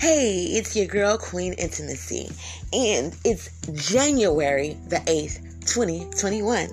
[0.00, 2.30] Hey, it's your girl, Queen Intimacy,
[2.72, 6.68] and it's January the 8th, 2021.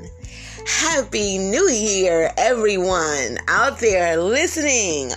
[0.68, 5.12] Happy New Year, everyone out there listening.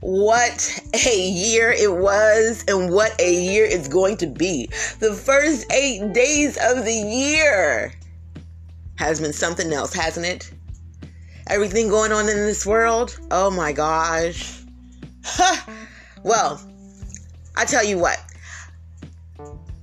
[0.00, 4.66] What a year it was, and what a year it's going to be.
[4.98, 7.94] The first eight days of the year
[8.96, 10.52] has been something else, hasn't it?
[11.46, 14.60] Everything going on in this world, oh my gosh.
[16.24, 16.58] Well,
[17.54, 18.18] I tell you what.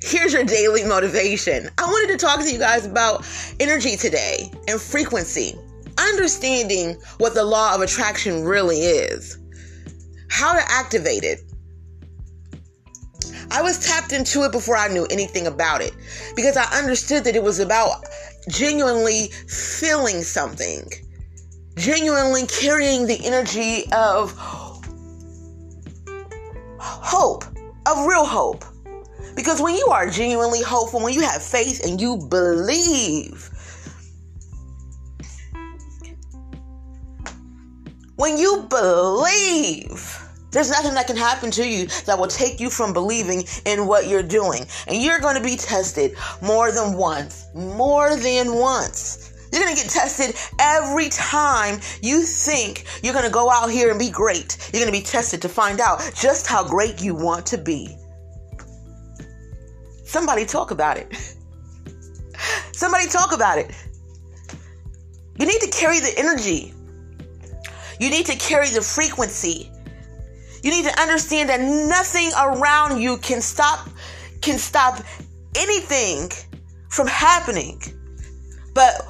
[0.02, 1.70] Here's your daily motivation.
[1.78, 3.24] I wanted to talk to you guys about
[3.60, 5.54] energy today and frequency,
[6.00, 9.38] understanding what the law of attraction really is,
[10.32, 11.42] how to activate it.
[13.52, 15.94] I was tapped into it before I knew anything about it
[16.36, 18.06] because I understood that it was about
[18.50, 20.90] genuinely feeling something,
[21.76, 24.34] genuinely carrying the energy of
[27.02, 27.44] hope,
[27.88, 28.64] of real hope.
[29.36, 33.50] Because when you are genuinely hopeful, when you have faith and you believe,
[38.16, 40.18] when you believe,
[40.52, 44.08] there's nothing that can happen to you that will take you from believing in what
[44.08, 44.66] you're doing.
[44.88, 47.48] And you're going to be tested more than once.
[47.56, 49.21] More than once.
[49.52, 53.90] You're going to get tested every time you think you're going to go out here
[53.90, 54.58] and be great.
[54.72, 57.98] You're going to be tested to find out just how great you want to be.
[60.06, 61.14] Somebody talk about it.
[62.72, 63.72] Somebody talk about it.
[65.38, 66.74] You need to carry the energy.
[68.00, 69.72] You need to carry the frequency.
[70.64, 73.90] You need to understand that nothing around you can stop
[74.42, 75.04] can stop
[75.56, 76.32] anything
[76.90, 77.82] from happening.
[78.74, 79.06] But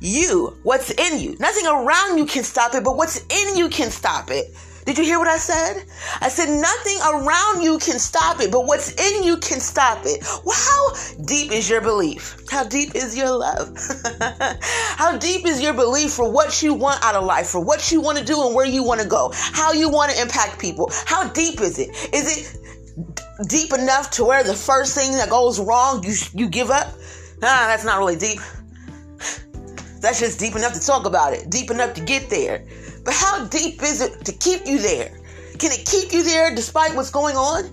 [0.00, 1.36] you, what's in you.
[1.38, 4.54] Nothing around you can stop it, but what's in you can stop it.
[4.86, 5.82] Did you hear what I said?
[6.20, 10.24] I said nothing around you can stop it, but what's in you can stop it.
[10.44, 12.36] Well, how deep is your belief?
[12.48, 13.76] How deep is your love?
[14.96, 18.00] how deep is your belief for what you want out of life, for what you
[18.00, 20.88] want to do and where you want to go, how you want to impact people?
[21.04, 21.90] How deep is it?
[22.14, 26.70] Is it deep enough to where the first thing that goes wrong, you you give
[26.70, 26.86] up?
[27.42, 28.38] Nah, that's not really deep.
[30.06, 32.64] That's just deep enough to talk about it, deep enough to get there.
[33.04, 35.08] But how deep is it to keep you there?
[35.58, 37.64] Can it keep you there despite what's going on?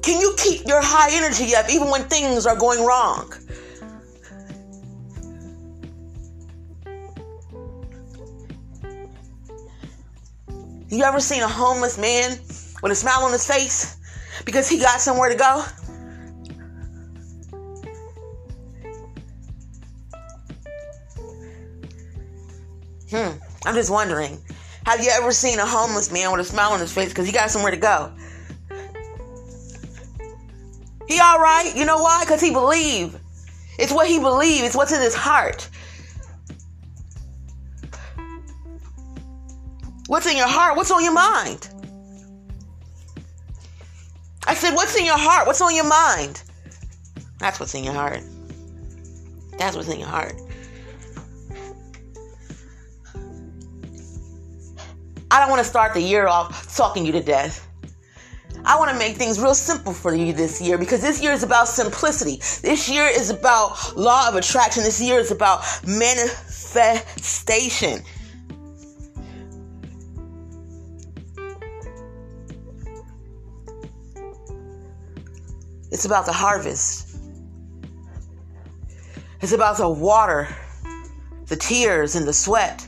[0.00, 3.30] Can you keep your high energy up even when things are going wrong?
[10.88, 12.38] You ever seen a homeless man
[12.82, 13.98] with a smile on his face
[14.46, 15.62] because he got somewhere to go?
[23.10, 23.38] Hmm.
[23.64, 24.38] I'm just wondering.
[24.84, 27.32] Have you ever seen a homeless man with a smile on his face because he
[27.32, 28.12] got somewhere to go?
[31.08, 31.72] He all right.
[31.74, 32.22] You know why?
[32.24, 33.18] Because he believe.
[33.78, 34.64] It's what he believe.
[34.64, 35.68] It's what's in his heart.
[40.06, 40.76] What's in your heart?
[40.76, 41.68] What's on your mind?
[44.46, 45.46] I said, what's in your heart?
[45.46, 46.42] What's on your mind?
[47.38, 48.22] That's what's in your heart.
[49.58, 50.34] That's what's in your heart.
[55.30, 57.68] I don't want to start the year off talking you to death.
[58.64, 61.42] I want to make things real simple for you this year because this year is
[61.42, 62.36] about simplicity.
[62.62, 64.82] This year is about law of attraction.
[64.82, 68.02] This year is about manifestation.
[75.90, 77.16] It's about the harvest.
[79.40, 80.48] It's about the water,
[81.46, 82.87] the tears, and the sweat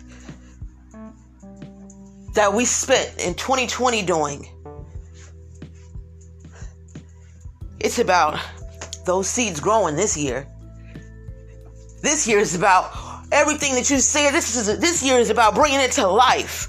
[2.34, 4.48] that we spent in 2020 doing.
[7.80, 8.38] It's about
[9.06, 10.46] those seeds growing this year.
[12.02, 12.92] This year is about
[13.32, 14.30] everything that you say.
[14.30, 16.68] This is this year is about bringing it to life.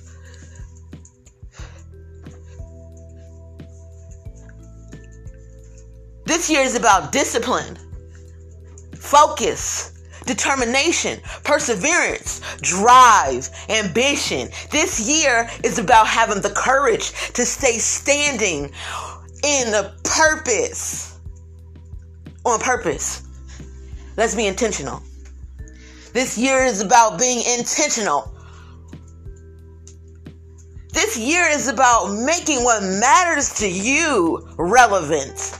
[6.25, 7.77] This year is about discipline,
[8.95, 10.00] focus,
[10.31, 14.47] determination, perseverance, drive, ambition.
[14.69, 18.71] This year is about having the courage to stay standing
[19.43, 21.19] in the purpose.
[22.45, 23.23] On purpose.
[24.15, 25.03] Let's be intentional.
[26.13, 28.33] This year is about being intentional.
[30.93, 35.57] This year is about making what matters to you relevant.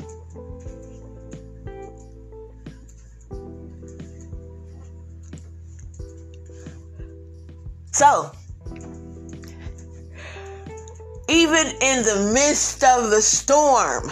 [8.01, 8.31] So,
[11.30, 14.12] even in the midst of the storm.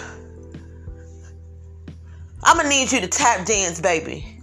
[2.43, 4.39] I'm gonna need you to tap dance, baby.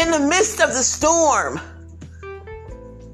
[0.00, 1.60] In the midst of the storm,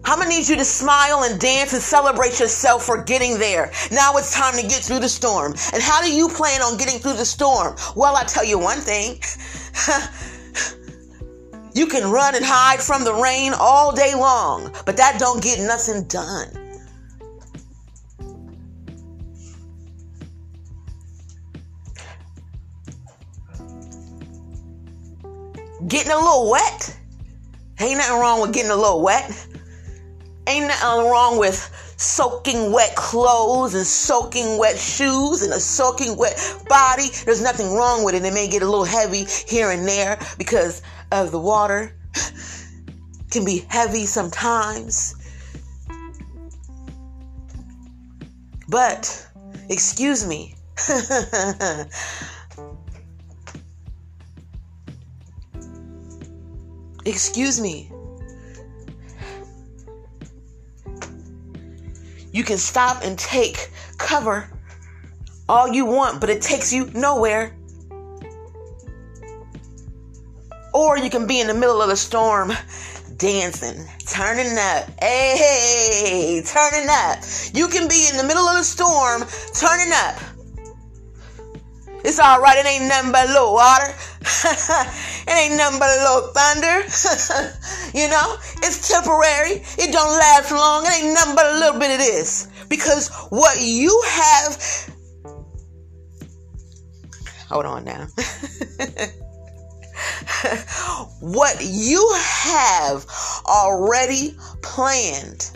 [0.04, 3.72] I'm gonna need you to smile and dance and celebrate yourself for getting there.
[3.90, 5.54] Now it's time to get through the storm.
[5.72, 7.76] And how do you plan on getting through the storm?
[7.96, 9.22] Well, I tell you one thing.
[11.76, 15.60] you can run and hide from the rain all day long, but that don't get
[15.60, 16.48] nothing done.
[25.86, 26.98] Getting a little wet.
[27.78, 29.46] Ain't nothing wrong with getting a little wet.
[30.46, 36.38] Ain't nothing wrong with soaking wet clothes and soaking wet shoes and a soaking wet
[36.68, 37.08] body.
[37.24, 38.24] There's nothing wrong with it.
[38.24, 41.96] It may get a little heavy here and there because of the water.
[43.30, 45.14] Can be heavy sometimes.
[48.68, 49.28] But,
[49.68, 50.54] excuse me.
[57.04, 57.90] excuse me.
[62.32, 64.50] You can stop and take cover
[65.48, 67.55] all you want, but it takes you nowhere.
[70.86, 72.52] Or you can be in the middle of the storm
[73.16, 74.88] dancing, turning up.
[75.00, 77.18] Hey, turning up.
[77.52, 80.14] You can be in the middle of the storm, turning up.
[82.04, 82.56] It's all right.
[82.56, 83.86] It ain't nothing but a little water.
[84.20, 86.78] it ain't nothing but a little thunder.
[87.98, 89.66] you know, it's temporary.
[89.82, 90.86] It don't last long.
[90.86, 92.46] It ain't nothing but a little bit of this.
[92.68, 94.94] Because what you have.
[97.48, 98.06] Hold on now.
[101.20, 103.06] what you have
[103.46, 105.50] already planned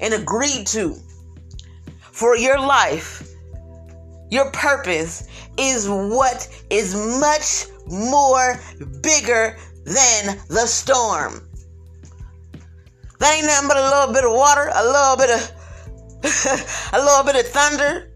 [0.00, 0.96] and agreed to
[2.00, 3.28] for your life,
[4.30, 5.28] your purpose,
[5.58, 8.58] is what is much more
[9.02, 11.48] bigger than the storm.
[13.18, 15.62] That ain't nothing but a little bit of water, a little bit of
[16.92, 18.10] a little bit of thunder.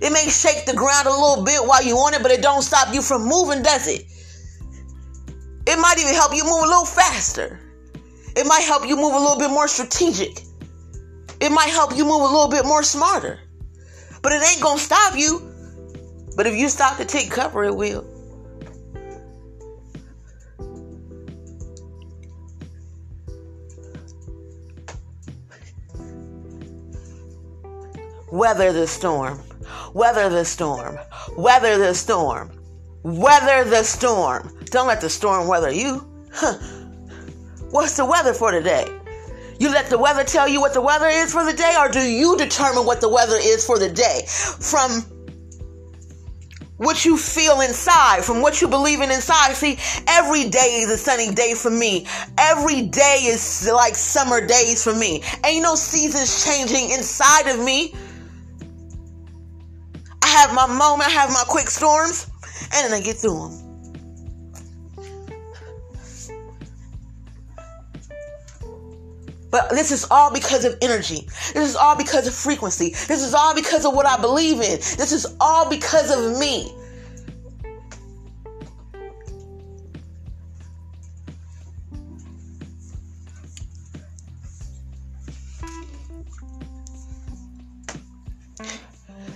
[0.00, 2.62] It may shake the ground a little bit while you on it, but it don't
[2.62, 4.04] stop you from moving, does it?
[5.66, 7.60] It might even help you move a little faster.
[8.36, 10.42] It might help you move a little bit more strategic.
[11.40, 13.40] It might help you move a little bit more smarter.
[14.22, 15.56] But it ain't gonna stop you
[16.36, 18.04] but if you stop to take cover, it will.
[28.30, 29.40] Weather the storm.
[29.94, 30.98] Weather the storm.
[31.38, 32.50] Weather the storm.
[33.02, 34.52] Weather the storm.
[34.70, 36.06] Don't let the storm weather you.
[36.32, 36.58] Huh.
[37.70, 38.86] What's the weather for today?
[39.58, 42.00] You let the weather tell you what the weather is for the day, or do
[42.00, 44.24] you determine what the weather is for the day?
[44.26, 45.02] From
[46.76, 49.54] what you feel inside, from what you believe in inside.
[49.54, 52.06] See, every day is a sunny day for me.
[52.36, 55.22] Every day is like summer days for me.
[55.44, 57.94] Ain't no seasons changing inside of me.
[60.22, 62.26] I have my moment, I have my quick storms,
[62.74, 63.65] and then I get through them.
[69.56, 71.26] But this is all because of energy.
[71.54, 72.90] This is all because of frequency.
[72.90, 74.76] This is all because of what I believe in.
[74.98, 76.74] This is all because of me.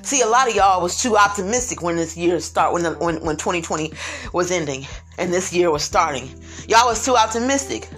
[0.02, 3.24] See, a lot of y'all was too optimistic when this year start when the, when
[3.24, 3.90] when 2020
[4.34, 4.86] was ending
[5.16, 6.28] and this year was starting.
[6.68, 7.88] Y'all was too optimistic.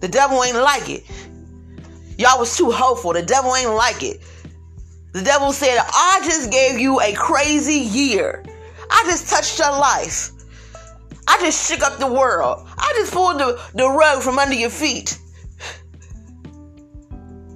[0.00, 1.04] The devil ain't like it.
[2.18, 3.12] Y'all was too hopeful.
[3.12, 4.20] The devil ain't like it.
[5.12, 8.44] The devil said, I just gave you a crazy year.
[8.90, 10.30] I just touched your life.
[11.26, 12.68] I just shook up the world.
[12.78, 15.18] I just pulled the, the rug from under your feet.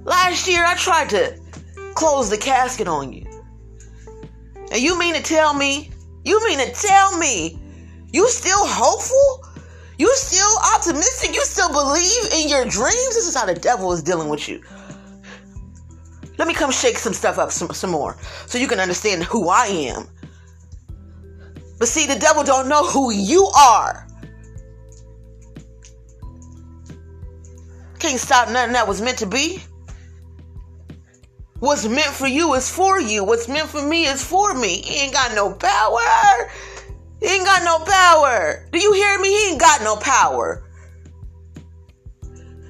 [0.03, 1.39] Last year, I tried to
[1.93, 3.25] close the casket on you.
[4.71, 5.91] And you mean to tell me,
[6.23, 7.59] you mean to tell me,
[8.11, 9.45] you still hopeful?
[10.01, 11.35] You still optimistic?
[11.35, 13.13] You still believe in your dreams?
[13.13, 14.59] This is how the devil is dealing with you.
[16.39, 18.17] Let me come shake some stuff up some, some more
[18.47, 20.07] so you can understand who I am.
[21.77, 24.07] But see, the devil don't know who you are.
[27.99, 29.61] Can't stop nothing that was meant to be.
[31.59, 33.23] What's meant for you is for you.
[33.23, 34.81] What's meant for me is for me.
[34.81, 36.49] He ain't got no power.
[37.21, 38.67] He ain't got no power.
[38.71, 39.29] Do you hear me?
[39.29, 40.63] He ain't got no power.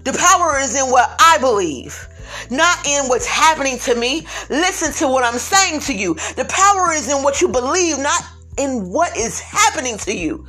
[0.03, 2.07] The power is in what I believe.
[2.49, 4.25] not in what's happening to me.
[4.49, 6.15] Listen to what I'm saying to you.
[6.35, 8.21] The power is in what you believe, not
[8.57, 10.45] in what is happening to you.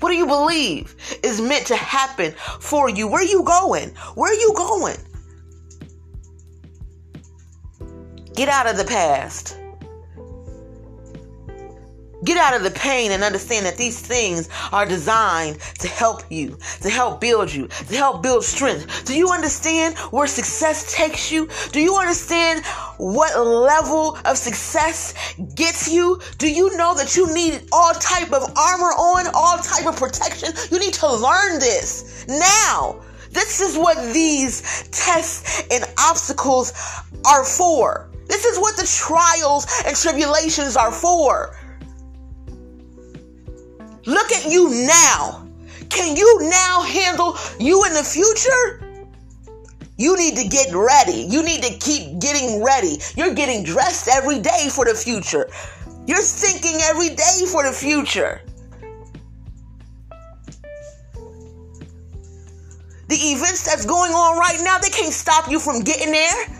[0.00, 3.08] What do you believe is meant to happen for you?
[3.08, 3.90] Where are you going?
[4.14, 4.96] Where are you going?
[8.34, 9.58] Get out of the past.
[12.26, 16.58] Get out of the pain and understand that these things are designed to help you,
[16.80, 19.04] to help build you, to help build strength.
[19.04, 21.48] Do you understand where success takes you?
[21.70, 22.64] Do you understand
[22.96, 25.14] what level of success
[25.54, 26.20] gets you?
[26.38, 30.48] Do you know that you need all type of armor on, all type of protection?
[30.72, 33.02] You need to learn this now.
[33.30, 36.72] This is what these tests and obstacles
[37.24, 38.10] are for.
[38.26, 41.56] This is what the trials and tribulations are for.
[44.06, 45.46] Look at you now.
[45.88, 48.82] Can you now handle you in the future?
[49.98, 51.26] You need to get ready.
[51.28, 52.98] You need to keep getting ready.
[53.16, 55.48] You're getting dressed every day for the future.
[56.06, 58.42] You're thinking every day for the future.
[63.08, 66.55] The events that's going on right now, they can't stop you from getting there.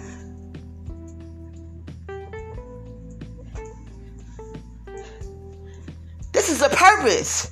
[6.46, 7.50] This is a purpose.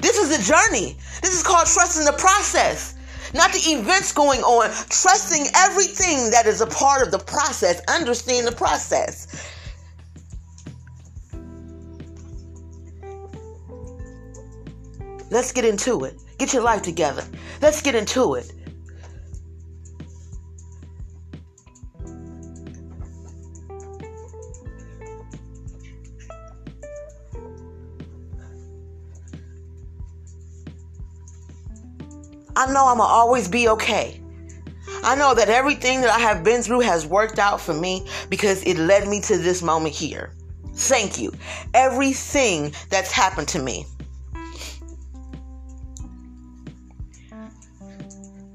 [0.00, 0.96] This is a journey.
[1.22, 2.96] This is called trusting the process,
[3.32, 4.68] not the events going on.
[4.88, 7.80] Trusting everything that is a part of the process.
[7.86, 9.48] Understand the process.
[15.30, 16.20] Let's get into it.
[16.38, 17.22] Get your life together.
[17.62, 18.52] Let's get into it.
[32.78, 34.20] Know I'm going to always be okay.
[35.02, 38.62] I know that everything that I have been through has worked out for me because
[38.62, 40.32] it led me to this moment here.
[40.74, 41.32] Thank you.
[41.74, 43.84] Everything that's happened to me.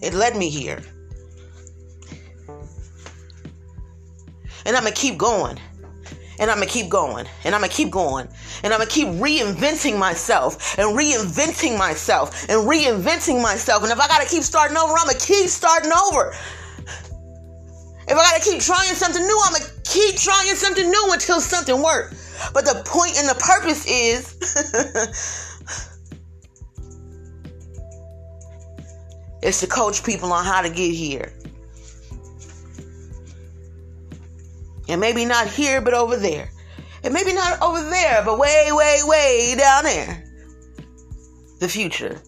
[0.02, 0.82] It led me here.
[4.66, 5.60] And I'm going to keep going
[6.40, 8.28] and I'm gonna keep going and I'm gonna keep going
[8.64, 13.84] and I'm gonna keep reinventing myself and reinventing myself and reinventing myself.
[13.84, 16.34] And if I gotta keep starting over, I'm gonna keep starting over.
[18.06, 21.82] If I gotta keep trying something new, I'm gonna keep trying something new until something
[21.82, 22.52] works.
[22.54, 24.36] But the point and the purpose is
[29.42, 31.32] it's to coach people on how to get here.
[34.88, 36.52] And maybe not here, but over there.
[37.04, 40.24] And maybe not over there, but way, way, way down there.
[41.60, 42.22] The future.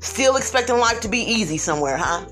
[0.00, 2.26] Still expecting life to be easy somewhere, huh?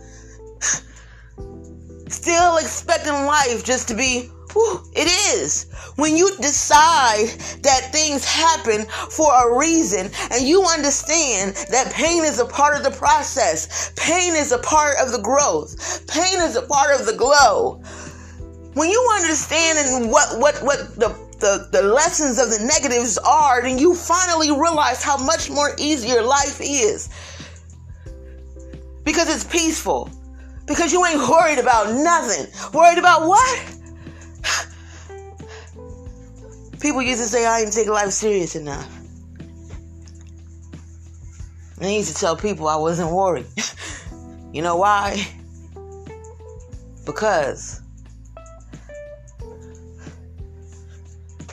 [2.08, 5.66] Still expecting life just to be Whew, it is.
[5.96, 7.28] When you decide
[7.62, 12.82] that things happen for a reason and you understand that pain is a part of
[12.82, 17.14] the process, pain is a part of the growth, pain is a part of the
[17.14, 17.82] glow.
[18.74, 21.08] When you understand and what what what the
[21.40, 26.22] the, the lessons of the negatives are, then you finally realize how much more easier
[26.22, 27.08] life is.
[29.04, 30.10] Because it's peaceful.
[30.66, 32.46] Because you ain't worried about nothing.
[32.74, 33.77] Worried about what?
[36.80, 38.88] People used to say I didn't take life serious enough.
[41.76, 43.46] And I used to tell people I wasn't worried.
[44.52, 45.26] you know why?
[47.04, 47.80] Because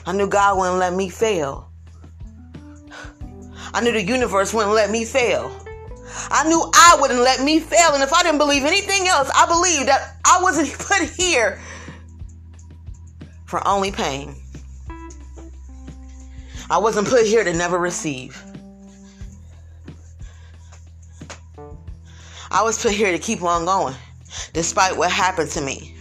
[0.04, 1.70] I knew God wouldn't let me fail.
[3.74, 5.54] I knew the universe wouldn't let me fail.
[6.30, 7.94] I knew I wouldn't let me fail.
[7.94, 11.60] And if I didn't believe anything else, I believed that I wasn't put here
[13.46, 14.34] for only pain.
[16.68, 18.42] I wasn't put here to never receive.
[22.50, 23.94] I was put here to keep on going,
[24.52, 25.96] despite what happened to me.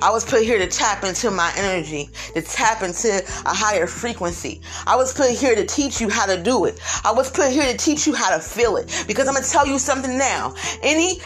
[0.00, 4.60] I was put here to tap into my energy, to tap into a higher frequency.
[4.86, 6.80] I was put here to teach you how to do it.
[7.04, 9.04] I was put here to teach you how to feel it.
[9.06, 10.54] Because I'm gonna tell you something now.
[10.82, 11.20] Any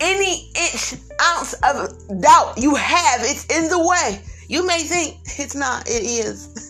[0.00, 4.20] any inch ounce of doubt you have, it's in the way.
[4.48, 6.58] You may think it's not, it is.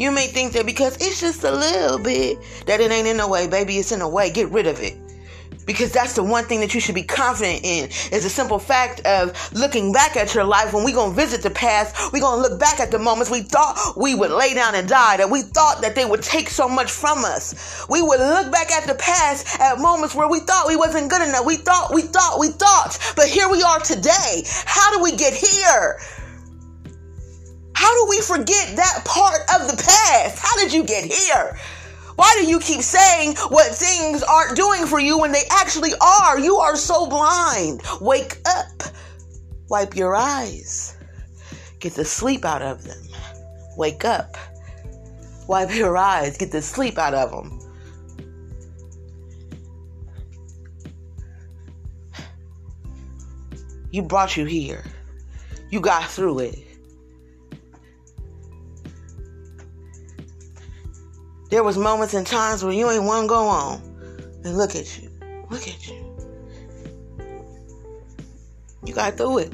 [0.00, 3.28] You may think that because it's just a little bit that it ain't in the
[3.28, 4.30] way, baby, it's in the way.
[4.30, 4.96] Get rid of it.
[5.66, 9.00] because that's the one thing that you should be confident in is the simple fact
[9.06, 10.72] of looking back at your life.
[10.72, 13.92] When going to visit the past going to look back at the moments we thought
[13.94, 16.90] we would lay down and die that we thought that they would take so much
[16.90, 17.86] from us.
[17.90, 21.28] We would look back at the past at moments where we thought we wasn't good
[21.28, 21.44] enough.
[21.44, 22.98] We thought we thought we thought.
[23.16, 24.44] But here we are today.
[24.64, 26.00] How do we get here
[27.80, 31.58] how do we forget that part of the past how did you get here
[32.16, 36.38] why do you keep saying what things aren't doing for you when they actually are?
[36.38, 37.80] You are so blind.
[37.98, 38.82] Wake up.
[39.70, 40.98] Wipe your eyes.
[41.78, 42.98] Get the sleep out of them.
[43.78, 44.36] Wake up.
[45.48, 46.36] Wipe your eyes.
[46.36, 47.58] Get the sleep out of them.
[53.90, 54.84] You brought you here.
[55.70, 56.69] You got through it.
[61.50, 63.82] There was moments and times where you ain't to go on.
[64.44, 65.10] And look at you.
[65.50, 66.06] Look at you.
[68.84, 69.52] You got through it.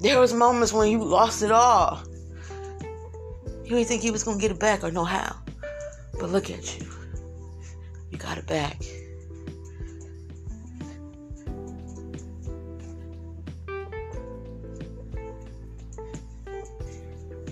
[0.00, 2.02] There was moments when you lost it all.
[3.64, 5.36] You didn't think you was gonna get it back or know how.
[6.20, 6.86] But look at you.
[8.10, 8.82] You got it back.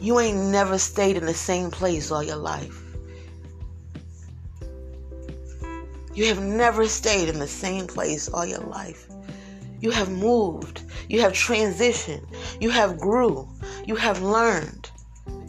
[0.01, 2.83] You ain't never stayed in the same place all your life.
[6.15, 9.07] You have never stayed in the same place all your life.
[9.81, 10.83] You have moved.
[11.09, 12.27] You have transitioned.
[12.61, 13.49] You have grew.
[13.87, 14.91] You have learned.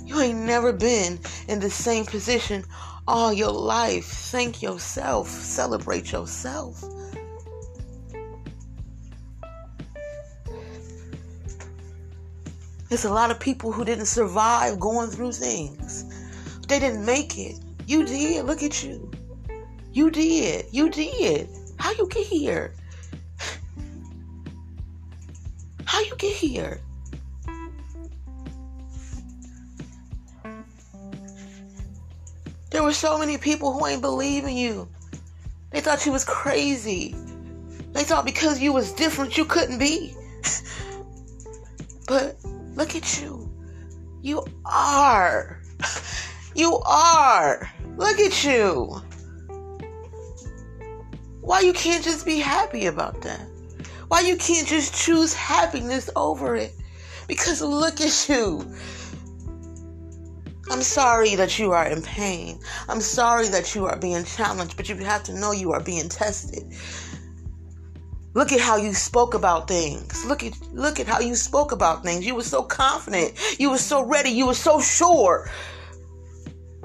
[0.05, 2.65] You ain't never been in the same position
[3.07, 4.05] all your life.
[4.05, 5.29] Thank yourself.
[5.29, 6.83] Celebrate yourself.
[12.91, 16.03] There's a lot of people who didn't survive going through things.
[16.67, 17.57] They didn't make it.
[17.87, 18.45] You did.
[18.45, 19.09] Look at you.
[19.93, 20.65] You did.
[20.73, 21.47] You did.
[21.77, 22.73] How you get here?
[25.85, 26.81] How you get here?
[32.71, 34.85] There were so many people who ain't believe in you.
[35.69, 37.15] They thought you was crazy.
[37.93, 40.13] They thought because you was different you couldn't be.
[42.05, 42.35] but
[42.81, 43.47] Look at you.
[44.23, 45.61] You are.
[46.55, 47.71] You are.
[47.95, 48.99] Look at you.
[51.41, 53.45] Why you can't just be happy about that?
[54.07, 56.73] Why you can't just choose happiness over it?
[57.27, 58.65] Because look at you.
[60.71, 62.59] I'm sorry that you are in pain.
[62.89, 66.09] I'm sorry that you are being challenged, but you have to know you are being
[66.09, 66.63] tested.
[68.33, 70.25] Look at how you spoke about things.
[70.25, 72.25] Look at look at how you spoke about things.
[72.25, 73.33] You were so confident.
[73.59, 74.29] You were so ready.
[74.29, 75.49] You were so sure.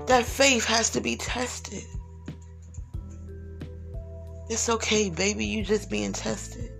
[0.07, 1.85] That faith has to be tested.
[4.49, 5.45] It's okay, baby.
[5.45, 6.73] You just being tested.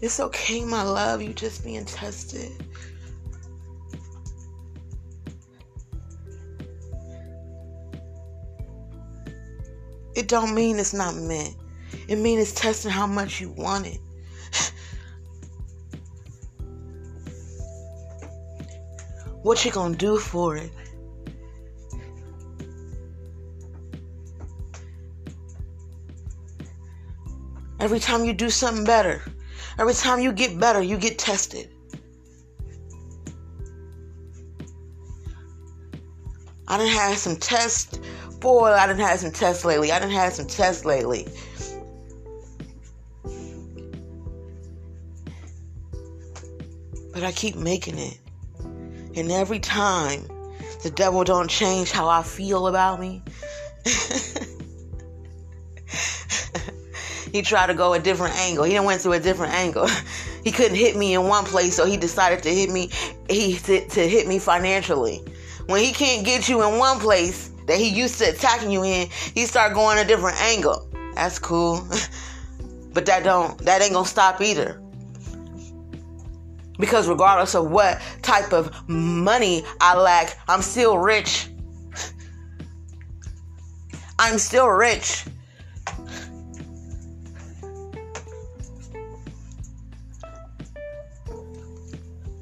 [0.00, 1.22] It's okay, my love.
[1.22, 2.50] You just being tested.
[10.16, 11.54] It don't mean it's not meant.
[12.08, 14.00] It means it's testing how much you want it.
[19.42, 20.70] what you gonna do for it?
[27.80, 29.22] Every time you do something better,
[29.78, 31.70] every time you get better, you get tested.
[36.66, 37.98] I didn't have some tests.
[38.40, 39.90] Boy, I didn't have some tests lately.
[39.90, 41.26] I didn't have some tests lately.
[47.12, 48.18] But I keep making it.
[49.16, 50.28] And every time
[50.82, 53.22] the devil don't change how I feel about me.
[57.32, 58.64] he tried to go a different angle.
[58.64, 59.88] He went through a different angle.
[60.44, 62.90] he couldn't hit me in one place, so he decided to hit me.
[63.28, 65.24] He to, to hit me financially.
[65.66, 69.08] When he can't get you in one place that he used to attacking you in,
[69.34, 70.88] he start going a different angle.
[71.14, 71.86] That's cool,
[72.92, 74.80] but that don't that ain't gonna stop either.
[76.78, 81.48] Because regardless of what type of money I lack, I'm still rich.
[84.18, 85.24] I'm still rich.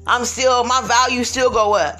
[0.07, 1.99] I'm still my value still go up.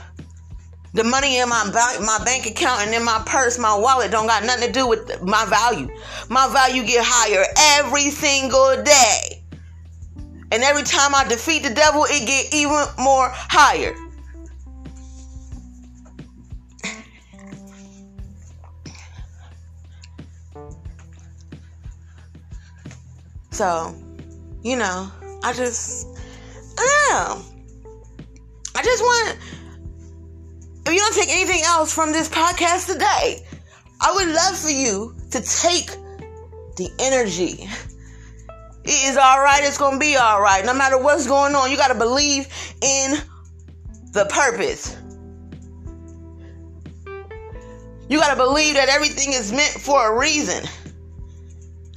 [0.93, 4.26] The money in my bank, my bank account and in my purse, my wallet don't
[4.26, 5.89] got nothing to do with my value.
[6.30, 7.45] My value get higher
[7.78, 9.26] every single day.
[10.51, 13.95] And every time I defeat the devil, it get even more higher.
[23.51, 23.95] So,
[24.63, 25.12] you know,
[25.43, 26.07] I just,
[26.77, 27.41] I
[28.75, 29.38] I just want,
[30.86, 33.43] if you don't take anything else from this podcast today,
[33.99, 35.89] I would love for you to take
[36.75, 37.67] the energy
[38.88, 39.63] it is all right.
[39.65, 40.63] It's going to be all right.
[40.63, 42.47] No matter what's going on, you got to believe
[42.82, 43.17] in
[44.13, 44.95] the purpose.
[48.08, 50.63] You got to believe that everything is meant for a reason.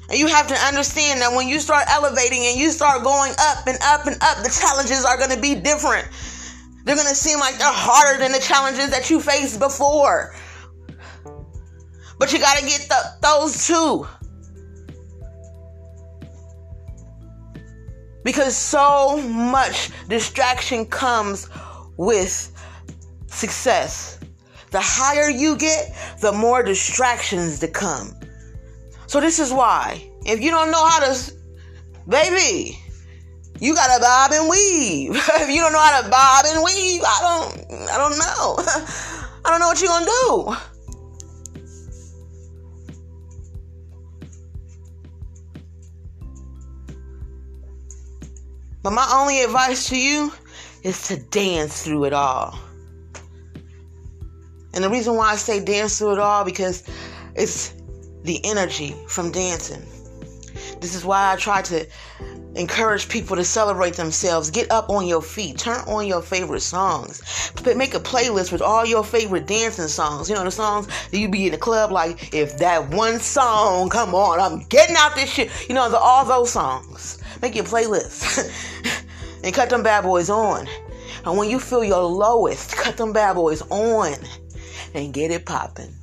[0.08, 3.68] And you have to understand that when you start elevating and you start going up
[3.68, 6.08] and up and up, the challenges are going to be different.
[6.84, 10.34] They're going to seem like they're harder than the challenges that you faced before.
[12.18, 12.90] But you got to get
[13.22, 14.08] those too.
[18.22, 21.48] Because so much distraction comes
[21.96, 22.52] with
[23.26, 24.18] success.
[24.70, 28.14] The higher you get, the more distractions that come.
[29.06, 30.08] So this is why.
[30.24, 31.32] If you don't know how to,
[32.08, 32.78] baby,
[33.58, 35.16] you gotta bob and weave.
[35.34, 38.56] if you don't know how to bob and weave, I don't, I don't know.
[39.44, 40.69] I don't know what you're gonna do.
[48.82, 50.32] But my only advice to you
[50.82, 52.58] is to dance through it all.
[54.72, 56.84] And the reason why I say dance through it all because
[57.34, 57.74] it's
[58.22, 59.82] the energy from dancing.
[60.80, 61.86] This is why I try to
[62.54, 64.50] encourage people to celebrate themselves.
[64.50, 65.58] Get up on your feet.
[65.58, 67.22] Turn on your favorite songs.
[67.76, 70.28] Make a playlist with all your favorite dancing songs.
[70.28, 73.88] You know the songs that you be in the club like if that one song
[73.88, 75.50] come on, I'm getting out this shit.
[75.68, 77.19] You know the, all those songs.
[77.42, 78.50] Make your playlist
[79.44, 80.66] and cut them bad boys on.
[81.24, 84.14] And when you feel your lowest, cut them bad boys on
[84.94, 85.94] and get it popping.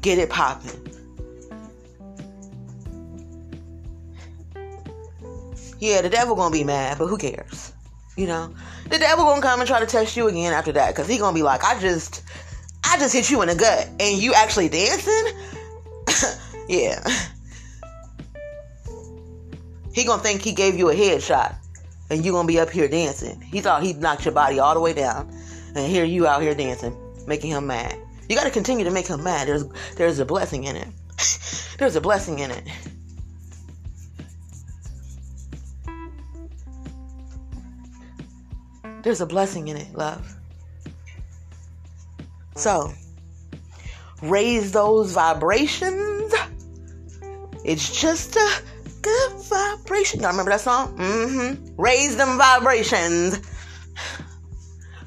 [0.00, 0.80] Get it popping.
[5.78, 7.72] Yeah, the devil gonna be mad, but who cares?
[8.16, 8.54] You know,
[8.88, 11.34] the devil gonna come and try to test you again after that, cause he gonna
[11.34, 12.22] be like, I just,
[12.84, 15.53] I just hit you in the gut, and you actually dancing.
[16.68, 17.02] yeah.
[19.92, 21.54] He gonna think he gave you a headshot
[22.10, 23.40] and you gonna be up here dancing.
[23.40, 25.28] He thought he knocked your body all the way down,
[25.74, 26.96] and here you out here dancing,
[27.26, 27.96] making him mad.
[28.28, 29.48] You gotta continue to make him mad.
[29.48, 29.64] There's
[29.96, 30.88] there's a blessing in it.
[31.78, 32.64] there's a blessing in it.
[39.02, 40.34] There's a blessing in it, love.
[42.56, 42.92] So,
[44.24, 46.34] raise those vibrations.
[47.64, 48.62] It's just a
[49.02, 50.20] good vibration.
[50.20, 50.96] Y'all remember that song?
[50.98, 51.74] Mm-hmm.
[51.76, 53.40] Raise them vibrations.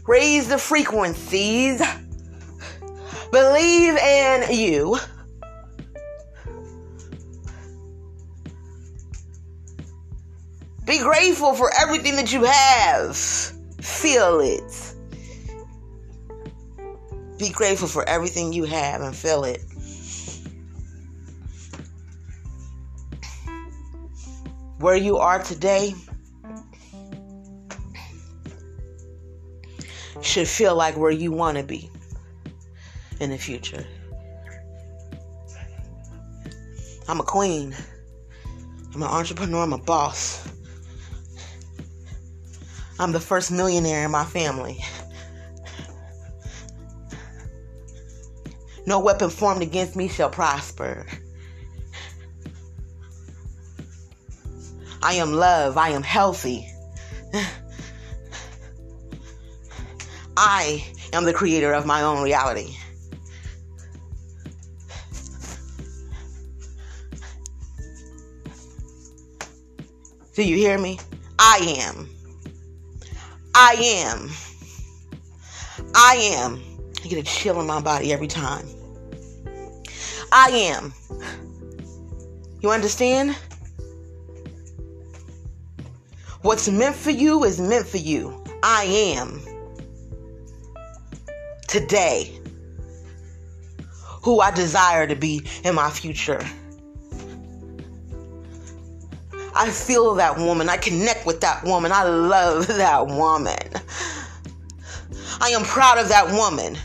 [0.05, 1.81] Raise the frequencies.
[3.31, 4.97] Believe in you.
[10.85, 13.17] Be grateful for everything that you have.
[13.17, 14.96] Feel it.
[17.37, 19.61] Be grateful for everything you have and feel it.
[24.79, 25.93] Where you are today
[30.21, 31.89] should feel like where you want to be
[33.19, 33.85] in the future.
[37.07, 37.75] I'm a queen.
[38.93, 39.63] I'm an entrepreneur.
[39.63, 40.47] I'm a boss.
[42.99, 44.83] I'm the first millionaire in my family.
[48.87, 51.05] No weapon formed against me shall prosper.
[55.03, 55.77] I am love.
[55.77, 56.65] I am healthy.
[60.37, 62.77] I am the creator of my own reality.
[70.33, 70.97] Do you hear me?
[71.37, 72.09] I am.
[73.53, 74.29] I am.
[75.93, 76.66] I am.
[77.03, 78.65] I get a chill in my body every time.
[80.31, 80.93] I am.
[82.61, 83.35] You understand?
[86.41, 88.43] What's meant for you is meant for you.
[88.63, 89.41] I am.
[91.67, 92.39] Today.
[94.23, 96.41] Who I desire to be in my future.
[99.55, 100.69] I feel that woman.
[100.69, 101.91] I connect with that woman.
[101.91, 103.57] I love that woman.
[105.39, 106.77] I am proud of that woman.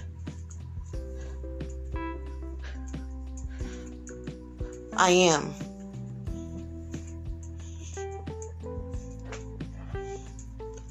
[4.97, 5.53] I am.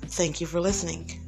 [0.07, 1.20] Thank you for listening.